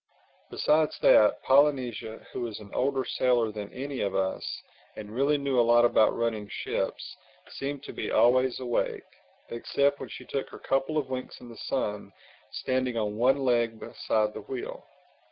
Besides 0.49 0.97
that, 1.03 1.43
Polynesia, 1.43 2.25
who 2.33 2.41
was 2.41 2.59
an 2.59 2.73
older 2.73 3.05
sailor 3.05 3.51
than 3.51 3.71
any 3.71 3.99
of 4.01 4.15
us, 4.15 4.63
and 4.95 5.11
really 5.13 5.37
knew 5.37 5.59
a 5.59 5.61
lot 5.61 5.85
about 5.85 6.17
running 6.17 6.47
ships, 6.49 7.15
seemed 7.49 7.83
to 7.83 7.93
be 7.93 8.09
always 8.09 8.59
awake—except 8.59 9.99
when 9.99 10.09
she 10.09 10.25
took 10.25 10.49
her 10.49 10.57
couple 10.57 10.97
of 10.97 11.11
winks 11.11 11.39
in 11.39 11.49
the 11.49 11.57
sun, 11.69 12.11
standing 12.49 12.97
on 12.97 13.15
one 13.15 13.45
leg 13.45 13.79
beside 13.79 14.33
the 14.33 14.41
wheel. 14.41 14.83